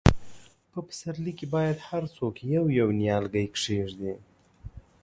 په 0.71 0.79
پسرلي 0.87 1.33
کې 1.37 1.45
باید 1.55 1.77
هر 1.89 2.03
څوک 2.15 2.35
یو، 2.53 2.65
یو 2.79 2.87
نیالګی 2.99 3.47
کښېږدي. 3.53 4.13